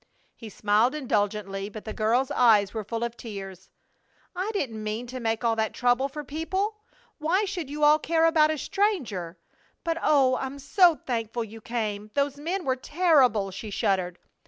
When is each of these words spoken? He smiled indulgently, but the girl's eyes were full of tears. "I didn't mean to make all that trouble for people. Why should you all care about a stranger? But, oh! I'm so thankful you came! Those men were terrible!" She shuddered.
He 0.35 0.49
smiled 0.49 0.95
indulgently, 0.95 1.69
but 1.69 1.85
the 1.85 1.93
girl's 1.93 2.31
eyes 2.31 2.73
were 2.73 2.83
full 2.83 3.03
of 3.03 3.15
tears. 3.15 3.69
"I 4.35 4.49
didn't 4.51 4.83
mean 4.83 5.05
to 5.05 5.19
make 5.19 5.43
all 5.43 5.55
that 5.57 5.75
trouble 5.75 6.09
for 6.09 6.23
people. 6.23 6.79
Why 7.19 7.45
should 7.45 7.69
you 7.69 7.83
all 7.83 7.99
care 7.99 8.25
about 8.25 8.49
a 8.49 8.57
stranger? 8.57 9.37
But, 9.83 9.99
oh! 10.01 10.37
I'm 10.37 10.57
so 10.57 10.95
thankful 11.05 11.43
you 11.43 11.61
came! 11.61 12.09
Those 12.15 12.37
men 12.39 12.65
were 12.65 12.75
terrible!" 12.75 13.51
She 13.51 13.69
shuddered. 13.69 14.17